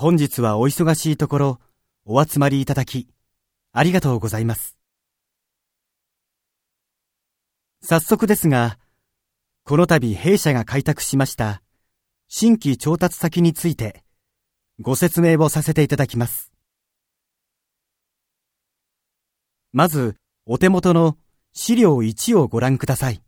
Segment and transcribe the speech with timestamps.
[0.00, 1.60] 本日はお忙しいところ、
[2.06, 3.06] お集まりいただき、
[3.70, 4.78] ありがとうございます。
[7.82, 8.78] 早速ですが、
[9.62, 11.60] この度弊社が開拓しました
[12.28, 14.02] 新規調達先について
[14.80, 16.50] ご説明をさせていただきます。
[19.74, 21.18] まず、お手元の
[21.52, 23.22] 資料1をご覧ください。